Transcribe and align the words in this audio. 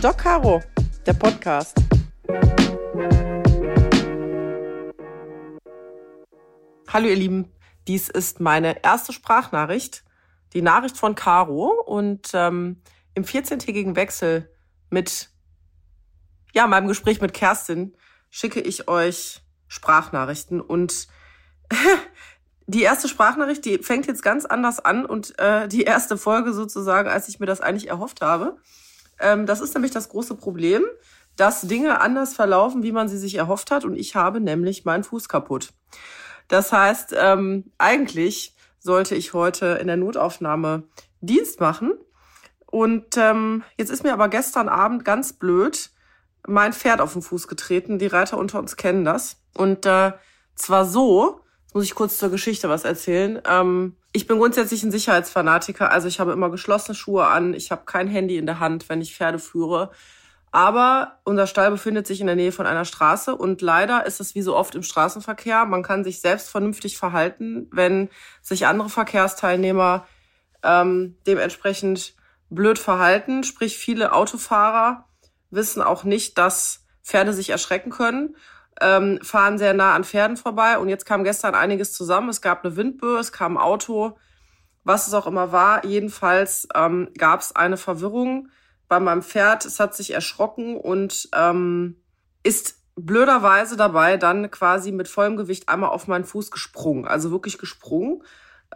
Doc 0.00 0.18
Caro, 0.18 0.62
der 1.06 1.12
Podcast. 1.14 1.76
Hallo 6.88 7.08
ihr 7.08 7.16
Lieben, 7.16 7.52
dies 7.88 8.08
ist 8.08 8.38
meine 8.38 8.84
erste 8.84 9.12
Sprachnachricht, 9.12 10.04
die 10.52 10.62
Nachricht 10.62 10.96
von 10.96 11.16
Caro 11.16 11.82
und 11.84 12.30
ähm, 12.32 12.80
im 13.14 13.24
14-tägigen 13.24 13.96
Wechsel 13.96 14.48
mit 14.88 15.30
ja, 16.54 16.68
meinem 16.68 16.86
Gespräch 16.86 17.20
mit 17.20 17.34
Kerstin 17.34 17.96
schicke 18.30 18.60
ich 18.60 18.86
euch 18.86 19.42
Sprachnachrichten 19.66 20.60
und 20.60 21.08
die 22.68 22.82
erste 22.82 23.08
Sprachnachricht, 23.08 23.64
die 23.64 23.78
fängt 23.78 24.06
jetzt 24.06 24.22
ganz 24.22 24.44
anders 24.44 24.78
an 24.78 25.04
und 25.04 25.36
äh, 25.40 25.66
die 25.66 25.82
erste 25.82 26.16
Folge 26.16 26.52
sozusagen, 26.52 27.08
als 27.08 27.28
ich 27.28 27.40
mir 27.40 27.46
das 27.46 27.60
eigentlich 27.60 27.88
erhofft 27.88 28.20
habe. 28.20 28.58
Ähm, 29.20 29.46
das 29.46 29.60
ist 29.60 29.74
nämlich 29.74 29.92
das 29.92 30.08
große 30.08 30.34
Problem, 30.34 30.84
dass 31.36 31.62
Dinge 31.62 32.00
anders 32.00 32.34
verlaufen, 32.34 32.82
wie 32.82 32.92
man 32.92 33.08
sie 33.08 33.18
sich 33.18 33.36
erhofft 33.36 33.70
hat 33.70 33.84
und 33.84 33.96
ich 33.96 34.14
habe 34.14 34.40
nämlich 34.40 34.84
meinen 34.84 35.04
Fuß 35.04 35.28
kaputt. 35.28 35.72
Das 36.48 36.72
heißt, 36.72 37.14
ähm, 37.16 37.70
eigentlich 37.78 38.54
sollte 38.78 39.14
ich 39.14 39.34
heute 39.34 39.78
in 39.80 39.86
der 39.86 39.96
Notaufnahme 39.96 40.84
Dienst 41.20 41.60
machen 41.60 41.92
und 42.66 43.16
ähm, 43.16 43.64
jetzt 43.76 43.90
ist 43.90 44.02
mir 44.04 44.12
aber 44.12 44.28
gestern 44.28 44.68
Abend 44.68 45.04
ganz 45.04 45.32
blöd 45.32 45.90
mein 46.46 46.72
Pferd 46.72 47.00
auf 47.00 47.12
den 47.12 47.22
Fuß 47.22 47.48
getreten. 47.48 47.98
Die 47.98 48.06
Reiter 48.06 48.38
unter 48.38 48.58
uns 48.58 48.76
kennen 48.76 49.04
das. 49.04 49.36
Und 49.54 49.86
äh, 49.86 50.12
zwar 50.54 50.84
so, 50.84 51.40
muss 51.78 51.84
ich 51.84 51.94
kurz 51.94 52.18
zur 52.18 52.30
Geschichte 52.30 52.68
was 52.68 52.82
erzählen. 52.82 53.40
Ähm, 53.48 53.94
ich 54.12 54.26
bin 54.26 54.38
grundsätzlich 54.38 54.82
ein 54.82 54.90
Sicherheitsfanatiker, 54.90 55.92
also 55.92 56.08
ich 56.08 56.18
habe 56.18 56.32
immer 56.32 56.50
geschlossene 56.50 56.96
Schuhe 56.96 57.28
an, 57.28 57.54
ich 57.54 57.70
habe 57.70 57.82
kein 57.84 58.08
Handy 58.08 58.36
in 58.36 58.46
der 58.46 58.58
Hand, 58.58 58.88
wenn 58.88 59.00
ich 59.00 59.14
Pferde 59.14 59.38
führe. 59.38 59.92
Aber 60.50 61.20
unser 61.22 61.46
Stall 61.46 61.70
befindet 61.70 62.08
sich 62.08 62.20
in 62.20 62.26
der 62.26 62.34
Nähe 62.34 62.50
von 62.50 62.66
einer 62.66 62.84
Straße 62.84 63.36
und 63.36 63.62
leider 63.62 64.06
ist 64.06 64.18
es 64.18 64.34
wie 64.34 64.42
so 64.42 64.56
oft 64.56 64.74
im 64.74 64.82
Straßenverkehr, 64.82 65.66
man 65.66 65.84
kann 65.84 66.02
sich 66.02 66.20
selbst 66.20 66.50
vernünftig 66.50 66.98
verhalten, 66.98 67.68
wenn 67.70 68.08
sich 68.42 68.66
andere 68.66 68.88
Verkehrsteilnehmer 68.88 70.04
ähm, 70.64 71.14
dementsprechend 71.28 72.16
blöd 72.50 72.80
verhalten. 72.80 73.44
Sprich, 73.44 73.78
viele 73.78 74.14
Autofahrer 74.14 75.04
wissen 75.50 75.80
auch 75.80 76.02
nicht, 76.02 76.38
dass 76.38 76.84
Pferde 77.04 77.32
sich 77.32 77.50
erschrecken 77.50 77.90
können, 77.90 78.34
ähm, 78.80 79.18
fahren 79.22 79.58
sehr 79.58 79.74
nah 79.74 79.94
an 79.94 80.04
Pferden 80.04 80.36
vorbei. 80.36 80.78
Und 80.78 80.88
jetzt 80.88 81.06
kam 81.06 81.24
gestern 81.24 81.54
einiges 81.54 81.92
zusammen. 81.92 82.28
Es 82.28 82.40
gab 82.40 82.64
eine 82.64 82.76
Windböe, 82.76 83.18
es 83.18 83.32
kam 83.32 83.56
ein 83.56 83.62
Auto, 83.62 84.16
was 84.84 85.06
es 85.06 85.14
auch 85.14 85.26
immer 85.26 85.52
war. 85.52 85.84
Jedenfalls 85.84 86.68
ähm, 86.74 87.10
gab 87.16 87.40
es 87.40 87.54
eine 87.54 87.76
Verwirrung 87.76 88.48
bei 88.88 89.00
meinem 89.00 89.22
Pferd. 89.22 89.64
Es 89.64 89.80
hat 89.80 89.94
sich 89.94 90.12
erschrocken 90.12 90.76
und 90.76 91.28
ähm, 91.34 92.02
ist 92.42 92.76
blöderweise 92.96 93.76
dabei 93.76 94.16
dann 94.16 94.50
quasi 94.50 94.92
mit 94.92 95.08
vollem 95.08 95.36
Gewicht 95.36 95.68
einmal 95.68 95.90
auf 95.90 96.08
meinen 96.08 96.24
Fuß 96.24 96.50
gesprungen. 96.50 97.06
Also 97.06 97.30
wirklich 97.30 97.58
gesprungen. 97.58 98.22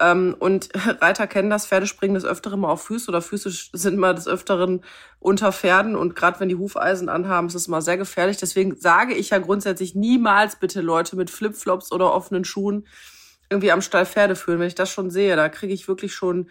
Ähm, 0.01 0.35
und 0.39 0.71
Reiter 1.03 1.27
kennen 1.27 1.51
das, 1.51 1.67
Pferde 1.67 1.87
springen 1.87 2.15
des 2.15 2.25
Öfteren 2.25 2.61
mal 2.61 2.71
auf 2.71 2.85
Füße 2.85 3.11
oder 3.11 3.23
Füße 3.23 3.51
sind 3.73 3.99
mal 3.99 4.15
des 4.15 4.27
Öfteren 4.27 4.83
unter 5.21 5.53
Pferden 5.53 5.97
und 5.97 6.17
gerade 6.17 6.41
wenn 6.41 6.49
die 6.49 6.57
Hufeisen 6.57 7.09
anhaben, 7.09 7.49
ist 7.49 7.55
es 7.55 7.69
mal 7.69 7.83
sehr 7.83 7.99
gefährlich. 7.99 8.39
Deswegen 8.39 8.77
sage 8.77 9.15
ich 9.15 9.31
ja 9.31 9.39
grundsätzlich 9.39 9.95
niemals 9.95 10.57
bitte 10.57 10.81
Leute 10.81 11.17
mit 11.17 11.31
Flipflops 11.31 11.93
oder 11.93 12.13
offenen 12.13 12.45
Schuhen 12.45 12.87
irgendwie 13.51 13.71
am 13.71 13.83
Stall 13.83 14.07
Pferde 14.07 14.35
führen. 14.35 14.61
Wenn 14.61 14.67
ich 14.67 14.75
das 14.75 14.91
schon 14.91 15.11
sehe, 15.11 15.37
da 15.37 15.49
kriege 15.49 15.75
ich 15.75 15.89
wirklich 15.89 16.15
schon 16.15 16.49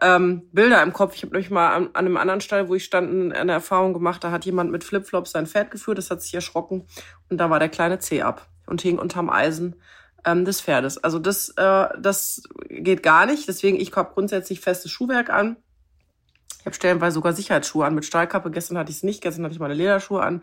ähm, 0.00 0.48
Bilder 0.52 0.82
im 0.82 0.92
Kopf. 0.92 1.14
Ich 1.14 1.22
habe 1.22 1.32
neulich 1.32 1.50
mal 1.50 1.70
an, 1.72 1.86
an, 1.92 2.06
einem 2.06 2.16
anderen 2.16 2.40
Stall, 2.40 2.68
wo 2.68 2.74
ich 2.74 2.84
stand, 2.84 3.34
eine 3.34 3.52
Erfahrung 3.52 3.94
gemacht. 3.94 4.22
Da 4.22 4.30
hat 4.30 4.44
jemand 4.44 4.70
mit 4.70 4.84
Flipflops 4.84 5.32
sein 5.32 5.46
Pferd 5.46 5.70
geführt, 5.70 5.98
das 5.98 6.10
hat 6.10 6.22
sich 6.22 6.34
erschrocken 6.34 6.86
und 7.30 7.38
da 7.38 7.50
war 7.50 7.58
der 7.58 7.68
kleine 7.68 7.98
Zeh 7.98 8.22
ab 8.22 8.48
und 8.66 8.82
hing 8.82 8.98
unterm 8.98 9.30
Eisen 9.30 9.76
ähm, 10.26 10.44
des 10.44 10.60
Pferdes. 10.60 11.02
Also 11.02 11.18
das, 11.18 11.50
äh, 11.50 11.88
das 11.98 12.42
geht 12.68 13.02
gar 13.02 13.24
nicht. 13.24 13.48
Deswegen, 13.48 13.80
ich 13.80 13.94
habe 13.96 14.12
grundsätzlich 14.12 14.60
festes 14.60 14.90
Schuhwerk 14.90 15.30
an. 15.30 15.56
Ich 16.60 16.66
habe 16.66 16.74
stellenweise 16.74 17.14
sogar 17.14 17.32
Sicherheitsschuhe 17.32 17.86
an 17.86 17.94
mit 17.94 18.04
Stahlkappe. 18.04 18.50
Gestern 18.50 18.76
hatte 18.76 18.90
ich 18.90 18.98
es 18.98 19.02
nicht, 19.04 19.22
gestern 19.22 19.44
hatte 19.44 19.54
ich 19.54 19.60
meine 19.60 19.74
Lederschuhe 19.74 20.22
an. 20.22 20.42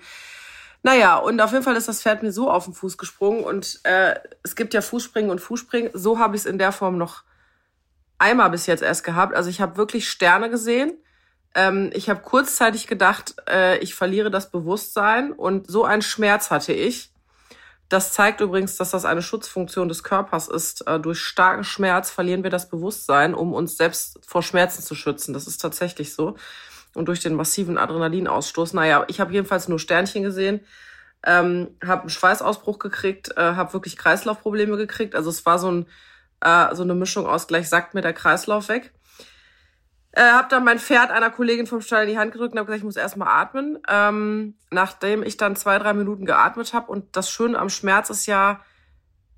Naja, 0.82 1.18
und 1.18 1.40
auf 1.42 1.52
jeden 1.52 1.64
Fall 1.64 1.76
ist 1.76 1.88
das 1.88 2.02
Pferd 2.02 2.24
mir 2.24 2.32
so 2.32 2.50
auf 2.50 2.66
den 2.66 2.74
Fuß 2.74 2.98
gesprungen. 2.98 3.44
Und 3.44 3.82
äh, 3.84 4.16
es 4.42 4.56
gibt 4.56 4.74
ja 4.74 4.82
Fußspringen 4.82 5.30
und 5.30 5.40
Fußspringen. 5.40 5.92
So 5.94 6.18
habe 6.18 6.36
ich 6.36 6.44
es 6.44 6.46
in 6.46 6.58
der 6.58 6.72
Form 6.72 6.98
noch 6.98 7.24
einmal 8.18 8.50
bis 8.50 8.66
jetzt 8.66 8.84
erst 8.84 9.04
gehabt. 9.04 9.36
Also 9.36 9.50
ich 9.50 9.62
habe 9.62 9.78
wirklich 9.78 10.10
Sterne 10.10 10.50
gesehen. 10.50 10.94
Ähm, 11.56 11.90
ich 11.94 12.10
habe 12.10 12.22
kurzzeitig 12.22 12.88
gedacht, 12.88 13.36
äh, 13.50 13.78
ich 13.80 13.96
verliere 13.96 14.32
das 14.32 14.50
Bewusstsein. 14.50 15.34
Und 15.34 15.70
so 15.70 15.84
einen 15.84 16.02
Schmerz 16.02 16.52
hatte 16.52 16.74
ich 16.74 17.13
das 17.94 18.12
zeigt 18.12 18.42
übrigens, 18.42 18.76
dass 18.76 18.90
das 18.90 19.06
eine 19.06 19.22
Schutzfunktion 19.22 19.88
des 19.88 20.04
Körpers 20.04 20.48
ist. 20.48 20.88
Äh, 20.88 21.00
durch 21.00 21.20
starken 21.20 21.64
Schmerz 21.64 22.10
verlieren 22.10 22.44
wir 22.44 22.50
das 22.50 22.68
Bewusstsein, 22.68 23.36
um 23.36 23.54
uns 23.54 23.78
selbst 23.78 24.20
vor 24.26 24.42
Schmerzen 24.42 24.82
zu 24.82 24.96
schützen. 24.96 25.34
Das 25.34 25.46
ist 25.46 25.60
tatsächlich 25.60 26.14
so. 26.14 26.36
Und 26.96 27.08
durch 27.08 27.20
den 27.20 27.36
massiven 27.36 27.78
Adrenalinausstoß. 27.78 28.74
Naja, 28.74 29.06
ich 29.08 29.20
habe 29.20 29.32
jedenfalls 29.32 29.68
nur 29.68 29.78
Sternchen 29.78 30.24
gesehen, 30.24 30.62
ähm, 31.24 31.78
habe 31.86 32.02
einen 32.02 32.10
Schweißausbruch 32.10 32.80
gekriegt, 32.80 33.38
äh, 33.38 33.42
habe 33.42 33.74
wirklich 33.74 33.96
Kreislaufprobleme 33.96 34.76
gekriegt. 34.76 35.16
Also 35.16 35.30
es 35.30 35.46
war 35.46 35.60
so, 35.60 35.72
ein, 35.72 35.86
äh, 36.42 36.74
so 36.74 36.82
eine 36.82 36.96
Mischung 36.96 37.28
aus, 37.28 37.48
gleich 37.48 37.70
sagt 37.70 37.94
mir 37.94 38.02
der 38.02 38.14
Kreislauf 38.14 38.70
weg. 38.70 38.92
Äh, 40.16 40.22
habe 40.22 40.48
dann 40.48 40.64
mein 40.64 40.78
Pferd 40.78 41.10
einer 41.10 41.32
Kollegin 41.32 41.66
vom 41.66 41.82
Stall 41.82 42.04
in 42.04 42.10
die 42.10 42.20
Hand 42.20 42.34
gedrückt 42.34 42.54
und 42.54 42.60
habe 42.60 42.68
gesagt, 42.68 42.82
ich 42.82 42.86
muss 42.86 42.96
erstmal 42.96 43.30
atmen. 43.30 43.80
Ähm, 43.90 44.56
nachdem 44.70 45.24
ich 45.24 45.38
dann 45.38 45.56
zwei, 45.56 45.80
drei 45.80 45.94
Minuten 45.94 46.26
geatmet 46.26 46.74
habe 46.74 46.92
und 46.92 47.16
das 47.16 47.32
Schöne 47.32 47.58
am 47.58 47.70
Schmerz 47.70 48.12
ist 48.12 48.28
ja, 48.28 48.62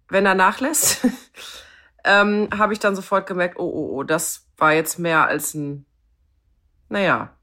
wenn 0.09 0.25
er 0.25 0.35
nachlässt, 0.35 1.08
ähm, 2.03 2.50
habe 2.56 2.74
ich 2.74 2.80
dann 2.80 2.96
sofort 2.96 3.25
gemerkt, 3.25 3.58
oh, 3.58 3.64
oh, 3.64 3.96
oh, 3.96 4.03
das 4.03 4.47
war 4.58 4.74
jetzt 4.74 5.00
mehr 5.00 5.25
als 5.25 5.53
ein, 5.53 5.85
naja, 6.90 7.34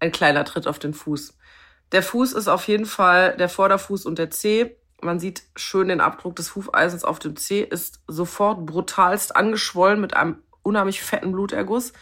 ein 0.00 0.10
kleiner 0.10 0.46
Tritt 0.46 0.66
auf 0.66 0.78
den 0.78 0.94
Fuß. 0.94 1.36
Der 1.92 2.02
Fuß 2.02 2.32
ist 2.32 2.48
auf 2.48 2.66
jeden 2.68 2.86
Fall 2.86 3.36
der 3.36 3.50
Vorderfuß 3.50 4.06
und 4.06 4.18
der 4.18 4.30
Zeh. 4.30 4.76
Man 5.02 5.20
sieht 5.20 5.42
schön 5.56 5.88
den 5.88 6.00
Abdruck 6.00 6.36
des 6.36 6.54
Hufeisens 6.54 7.04
auf 7.04 7.18
dem 7.18 7.36
Zeh, 7.36 7.60
ist 7.60 8.00
sofort 8.08 8.64
brutalst 8.64 9.36
angeschwollen 9.36 10.00
mit 10.00 10.16
einem 10.16 10.42
unheimlich 10.64 11.02
fetten 11.02 11.30
Bluterguss. 11.30 11.92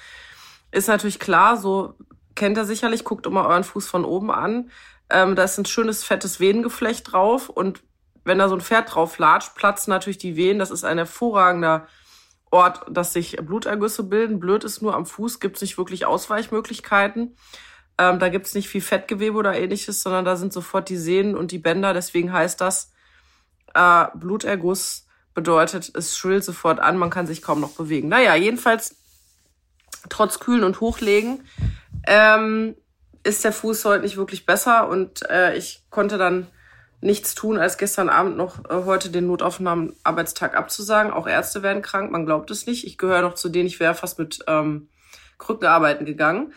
Ist 0.70 0.88
natürlich 0.88 1.18
klar, 1.18 1.58
so 1.58 1.94
kennt 2.34 2.56
er 2.56 2.64
sicherlich, 2.64 3.04
guckt 3.04 3.26
immer 3.26 3.46
euren 3.46 3.64
Fuß 3.64 3.86
von 3.86 4.06
oben 4.06 4.30
an. 4.30 4.70
Ähm, 5.10 5.36
da 5.36 5.44
ist 5.44 5.58
ein 5.58 5.66
schönes, 5.66 6.04
fettes 6.04 6.40
Venengeflecht 6.40 7.12
drauf 7.12 7.50
und 7.50 7.82
wenn 8.24 8.38
da 8.38 8.48
so 8.48 8.54
ein 8.54 8.60
Pferd 8.60 8.94
drauf 8.94 9.18
latscht, 9.18 9.54
platzen 9.54 9.90
natürlich 9.90 10.18
die 10.18 10.36
Venen. 10.36 10.58
Das 10.58 10.70
ist 10.70 10.84
ein 10.84 10.96
hervorragender 10.96 11.86
Ort, 12.50 12.84
dass 12.88 13.12
sich 13.12 13.36
Blutergüsse 13.36 14.04
bilden. 14.04 14.38
Blöd 14.38 14.64
ist 14.64 14.80
nur, 14.80 14.94
am 14.94 15.06
Fuß 15.06 15.40
gibt 15.40 15.56
es 15.56 15.62
nicht 15.62 15.76
wirklich 15.76 16.06
Ausweichmöglichkeiten. 16.06 17.36
Ähm, 17.98 18.18
da 18.18 18.28
gibt 18.28 18.46
es 18.46 18.54
nicht 18.54 18.68
viel 18.68 18.80
Fettgewebe 18.80 19.36
oder 19.36 19.58
ähnliches, 19.58 20.02
sondern 20.02 20.24
da 20.24 20.36
sind 20.36 20.52
sofort 20.52 20.88
die 20.88 20.96
Sehnen 20.96 21.36
und 21.36 21.50
die 21.50 21.58
Bänder. 21.58 21.94
Deswegen 21.94 22.32
heißt 22.32 22.60
das 22.60 22.92
äh, 23.74 24.06
Bluterguss 24.14 25.06
bedeutet, 25.34 25.90
es 25.94 26.16
schwillt 26.16 26.44
sofort 26.44 26.80
an, 26.80 26.96
man 26.96 27.10
kann 27.10 27.26
sich 27.26 27.42
kaum 27.42 27.60
noch 27.60 27.72
bewegen. 27.72 28.08
Naja, 28.08 28.34
jedenfalls, 28.34 28.96
trotz 30.08 30.38
Kühlen 30.38 30.64
und 30.64 30.80
Hochlegen, 30.80 31.44
ähm, 32.06 32.74
ist 33.24 33.44
der 33.44 33.52
Fuß 33.52 33.84
heute 33.84 34.02
nicht 34.02 34.16
wirklich 34.16 34.46
besser 34.46 34.88
und 34.88 35.28
äh, 35.30 35.56
ich 35.56 35.84
konnte 35.90 36.18
dann 36.18 36.48
nichts 37.00 37.34
tun, 37.34 37.58
als 37.58 37.78
gestern 37.78 38.08
Abend 38.08 38.36
noch 38.36 38.64
äh, 38.70 38.84
heute 38.84 39.10
den 39.10 39.26
Notaufnahmenarbeitstag 39.26 40.56
abzusagen. 40.56 41.12
Auch 41.12 41.26
Ärzte 41.26 41.62
werden 41.62 41.82
krank, 41.82 42.10
man 42.10 42.26
glaubt 42.26 42.50
es 42.50 42.66
nicht. 42.66 42.86
Ich 42.86 42.96
gehöre 42.98 43.22
noch 43.22 43.34
zu 43.34 43.48
denen, 43.48 43.66
ich 43.66 43.80
wäre 43.80 43.94
fast 43.94 44.18
mit 44.18 44.40
ähm, 44.46 44.88
Krücken 45.38 45.66
arbeiten 45.66 46.04
gegangen. 46.04 46.52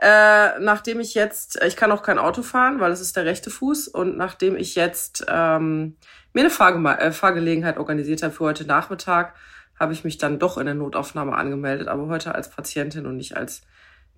Äh, 0.00 0.60
nachdem 0.60 1.00
ich 1.00 1.14
jetzt, 1.14 1.60
ich 1.64 1.74
kann 1.74 1.90
auch 1.90 2.02
kein 2.02 2.18
Auto 2.18 2.42
fahren, 2.42 2.78
weil 2.78 2.92
es 2.92 3.00
ist 3.00 3.16
der 3.16 3.24
rechte 3.24 3.50
Fuß 3.50 3.88
und 3.88 4.16
nachdem 4.16 4.56
ich 4.56 4.76
jetzt 4.76 5.26
ähm, 5.28 5.96
mir 6.32 6.40
eine 6.40 6.50
Fahrge 6.50 6.88
äh, 7.00 7.10
Fahrgelegenheit 7.10 7.78
organisiert 7.78 8.22
habe 8.22 8.32
für 8.32 8.44
heute 8.44 8.64
Nachmittag, 8.64 9.34
habe 9.78 9.92
ich 9.92 10.04
mich 10.04 10.16
dann 10.16 10.38
doch 10.38 10.56
in 10.56 10.66
der 10.66 10.76
Notaufnahme 10.76 11.34
angemeldet, 11.34 11.88
aber 11.88 12.06
heute 12.06 12.34
als 12.34 12.48
Patientin 12.48 13.06
und 13.06 13.16
nicht 13.16 13.36
als 13.36 13.62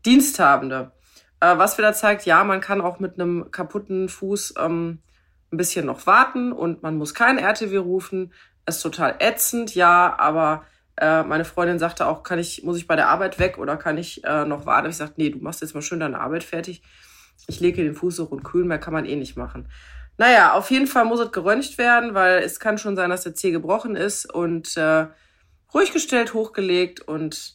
Diensthabende. 0.05 0.93
Äh, 1.41 1.57
was 1.57 1.79
wieder 1.79 1.95
zeigt, 1.95 2.27
ja, 2.27 2.45
man 2.45 2.61
kann 2.61 2.83
auch 2.83 3.01
mit 3.01 3.15
einem 3.15 3.51
kaputten 3.51 4.11
Fuß 4.11 4.55
ähm, 4.59 4.99
ein 5.51 5.57
bisschen 5.57 5.87
noch 5.87 6.07
warten 6.07 6.53
und 6.53 6.83
man 6.83 6.99
muss 6.99 7.15
kein 7.15 7.39
RTW 7.39 7.79
rufen. 7.79 8.35
Ist 8.67 8.83
total 8.83 9.17
ätzend, 9.19 9.75
ja, 9.75 10.15
aber 10.19 10.65
äh, 11.01 11.23
meine 11.23 11.45
Freundin 11.45 11.79
sagte 11.79 12.07
auch, 12.07 12.23
kann 12.23 12.39
ich, 12.39 12.63
muss 12.63 12.77
ich 12.77 12.87
bei 12.87 12.97
der 12.97 13.09
Arbeit 13.09 13.39
weg 13.39 13.59
oder 13.59 13.77
kann 13.77 13.99
ich 13.99 14.23
äh, 14.25 14.45
noch 14.45 14.67
warten? 14.67 14.91
Ich 14.91 14.97
sagte, 14.97 15.15
nee, 15.17 15.31
du 15.31 15.39
machst 15.39 15.63
jetzt 15.63 15.75
mal 15.75 15.83
schön 15.83 16.01
deine 16.01 16.21
Arbeit 16.21 16.45
fertig. 16.45 16.83
Ich 17.47 17.61
lege 17.61 17.83
den 17.83 17.95
Fuß 17.95 18.19
hoch 18.21 18.31
und 18.31 18.43
kühlen, 18.43 18.69
mehr 18.69 18.79
kann 18.79 18.93
man 18.93 19.07
eh 19.07 19.17
nicht 19.17 19.37
machen. 19.37 19.69
Naja, 20.19 20.53
auf 20.53 20.71
jeden 20.71 20.87
Fall 20.87 21.07
muss 21.07 21.21
es 21.21 21.33
geröntgt 21.33 21.79
werden, 21.79 22.13
weil 22.13 22.43
es 22.43 22.61
kann 22.61 22.77
schon 22.77 22.97
sein, 22.97 23.09
dass 23.09 23.23
der 23.23 23.35
Zeh 23.35 23.51
gebrochen 23.51 23.97
ist 23.97 24.31
und 24.33 24.77
äh, 24.77 25.07
ruhig 25.73 25.93
gestellt, 25.93 26.35
hochgelegt 26.35 27.01
und 27.01 27.55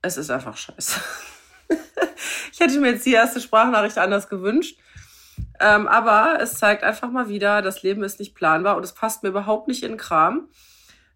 es 0.00 0.16
ist 0.16 0.30
einfach 0.30 0.56
scheiße. 0.56 1.00
ich 2.52 2.60
hätte 2.60 2.78
mir 2.78 2.92
jetzt 2.92 3.06
die 3.06 3.12
erste 3.12 3.40
Sprachnachricht 3.40 3.98
anders 3.98 4.28
gewünscht. 4.28 4.78
Ähm, 5.58 5.88
aber 5.88 6.38
es 6.40 6.54
zeigt 6.54 6.84
einfach 6.84 7.10
mal 7.10 7.28
wieder, 7.28 7.62
das 7.62 7.82
Leben 7.82 8.04
ist 8.04 8.20
nicht 8.20 8.34
planbar 8.34 8.76
und 8.76 8.84
es 8.84 8.94
passt 8.94 9.22
mir 9.22 9.30
überhaupt 9.30 9.66
nicht 9.68 9.82
in 9.82 9.92
den 9.92 9.98
Kram. 9.98 10.48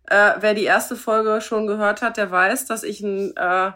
Äh, 0.06 0.32
wer 0.40 0.54
die 0.54 0.64
erste 0.64 0.96
Folge 0.96 1.40
schon 1.40 1.66
gehört 1.66 2.02
hat, 2.02 2.16
der 2.16 2.30
weiß, 2.30 2.66
dass 2.66 2.82
ich 2.82 3.00
ein 3.00 3.36
äh, 3.36 3.72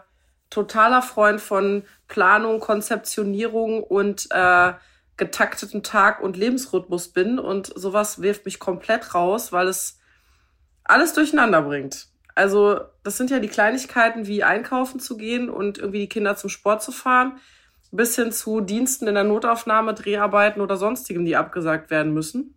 totaler 0.49 1.01
Freund 1.01 1.41
von 1.41 1.83
Planung, 2.07 2.59
Konzeptionierung 2.59 3.83
und 3.83 4.27
äh, 4.31 4.73
getakteten 5.17 5.83
Tag- 5.83 6.21
und 6.21 6.37
Lebensrhythmus 6.37 7.09
bin. 7.09 7.39
Und 7.39 7.71
sowas 7.75 8.21
wirft 8.21 8.45
mich 8.45 8.59
komplett 8.59 9.13
raus, 9.13 9.51
weil 9.51 9.67
es 9.67 9.99
alles 10.83 11.13
durcheinander 11.13 11.61
bringt. 11.61 12.07
Also 12.33 12.79
das 13.03 13.17
sind 13.17 13.29
ja 13.29 13.39
die 13.39 13.49
Kleinigkeiten 13.49 14.25
wie 14.25 14.43
einkaufen 14.43 14.99
zu 14.99 15.17
gehen 15.17 15.49
und 15.49 15.77
irgendwie 15.77 15.99
die 15.99 16.09
Kinder 16.09 16.35
zum 16.35 16.49
Sport 16.49 16.81
zu 16.81 16.91
fahren 16.91 17.39
bis 17.91 18.15
hin 18.15 18.31
zu 18.31 18.61
Diensten 18.61 19.07
in 19.07 19.15
der 19.15 19.25
Notaufnahme, 19.25 19.93
Dreharbeiten 19.93 20.61
oder 20.61 20.77
sonstigem, 20.77 21.25
die 21.25 21.35
abgesagt 21.35 21.89
werden 21.89 22.13
müssen. 22.13 22.55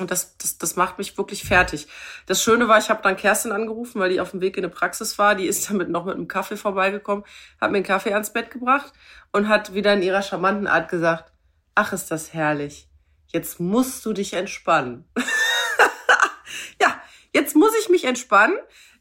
Und 0.00 0.10
das, 0.10 0.36
das, 0.38 0.58
das 0.58 0.76
macht 0.76 0.98
mich 0.98 1.16
wirklich 1.16 1.44
fertig. 1.44 1.86
Das 2.26 2.42
Schöne 2.42 2.68
war, 2.68 2.78
ich 2.78 2.90
habe 2.90 3.02
dann 3.02 3.16
Kerstin 3.16 3.52
angerufen, 3.52 4.00
weil 4.00 4.10
die 4.10 4.20
auf 4.20 4.30
dem 4.30 4.40
Weg 4.40 4.56
in 4.56 4.64
eine 4.64 4.72
Praxis 4.72 5.18
war. 5.18 5.34
Die 5.34 5.46
ist 5.46 5.70
damit 5.70 5.88
noch 5.88 6.04
mit 6.04 6.14
einem 6.14 6.28
Kaffee 6.28 6.56
vorbeigekommen, 6.56 7.24
hat 7.60 7.70
mir 7.70 7.78
einen 7.78 7.86
Kaffee 7.86 8.12
ans 8.12 8.32
Bett 8.32 8.50
gebracht 8.50 8.92
und 9.32 9.48
hat 9.48 9.74
wieder 9.74 9.92
in 9.92 10.02
ihrer 10.02 10.22
charmanten 10.22 10.66
Art 10.66 10.88
gesagt, 10.88 11.32
ach, 11.74 11.92
ist 11.92 12.10
das 12.10 12.32
herrlich. 12.32 12.88
Jetzt 13.26 13.60
musst 13.60 14.04
du 14.06 14.12
dich 14.12 14.34
entspannen. 14.34 15.04
ja, 16.80 17.00
jetzt 17.32 17.56
muss 17.56 17.72
ich 17.80 17.88
mich 17.88 18.04
entspannen. 18.04 18.56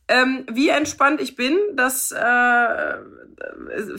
Ähm, 0.07 0.45
wie 0.51 0.69
entspannt 0.69 1.21
ich 1.21 1.35
bin, 1.35 1.57
das 1.75 2.11
äh, 2.11 2.19
äh 2.19 3.97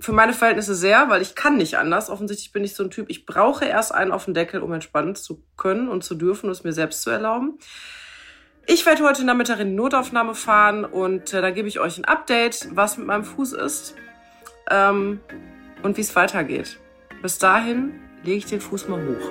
für 0.00 0.12
meine 0.12 0.32
Verhältnisse 0.32 0.74
sehr, 0.74 1.08
weil 1.08 1.22
ich 1.22 1.34
kann 1.34 1.56
nicht 1.56 1.76
anders. 1.76 2.10
Offensichtlich 2.10 2.52
bin 2.52 2.64
ich 2.64 2.74
so 2.74 2.82
ein 2.82 2.90
Typ, 2.90 3.10
ich 3.10 3.26
brauche 3.26 3.64
erst 3.64 3.94
einen 3.94 4.12
auf 4.12 4.24
den 4.24 4.34
Deckel, 4.34 4.62
um 4.62 4.72
entspannen 4.72 5.14
zu 5.14 5.42
können 5.56 5.88
und 5.88 6.04
zu 6.04 6.14
dürfen 6.14 6.46
und 6.46 6.52
es 6.52 6.64
mir 6.64 6.72
selbst 6.72 7.02
zu 7.02 7.10
erlauben. 7.10 7.58
Ich 8.66 8.84
werde 8.84 9.02
heute 9.02 9.24
Nachmittag 9.24 9.60
in 9.60 9.68
die 9.68 9.74
Notaufnahme 9.74 10.34
fahren 10.34 10.84
und 10.84 11.32
äh, 11.32 11.40
da 11.40 11.50
gebe 11.50 11.68
ich 11.68 11.80
euch 11.80 11.96
ein 11.96 12.04
Update, 12.04 12.68
was 12.72 12.98
mit 12.98 13.06
meinem 13.06 13.24
Fuß 13.24 13.54
ist 13.54 13.94
ähm, 14.70 15.20
und 15.82 15.96
wie 15.96 16.02
es 16.02 16.14
weitergeht. 16.14 16.78
Bis 17.22 17.38
dahin 17.38 17.94
lege 18.22 18.36
ich 18.36 18.46
den 18.46 18.60
Fuß 18.60 18.88
mal 18.88 19.00
hoch. 19.00 19.30